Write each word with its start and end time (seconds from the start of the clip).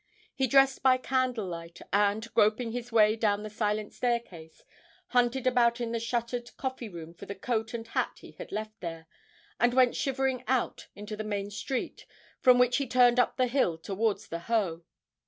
He 0.33 0.47
dressed 0.47 0.81
by 0.81 0.97
candlelight, 0.97 1.79
and, 1.93 2.33
groping 2.33 2.71
his 2.71 2.91
way 2.91 3.15
down 3.15 3.43
the 3.43 3.51
silent 3.51 3.93
staircase, 3.93 4.63
hunted 5.09 5.45
about 5.45 5.79
in 5.79 5.91
the 5.91 5.99
shuttered 5.99 6.57
coffee 6.57 6.89
room 6.89 7.13
for 7.13 7.27
the 7.27 7.35
coat 7.35 7.75
and 7.75 7.85
hat 7.87 8.13
he 8.21 8.31
had 8.31 8.51
left 8.51 8.79
there, 8.79 9.05
and 9.59 9.75
went 9.75 9.95
shivering 9.95 10.43
out 10.47 10.87
into 10.95 11.15
the 11.15 11.23
main 11.23 11.51
street, 11.51 12.07
from 12.39 12.57
which 12.57 12.77
he 12.77 12.87
turned 12.87 13.19
up 13.19 13.37
the 13.37 13.45
hill 13.45 13.77
towards 13.77 14.29
the 14.29 14.39
Hoe. 14.39 14.81